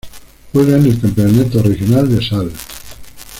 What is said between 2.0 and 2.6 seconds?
de Sal.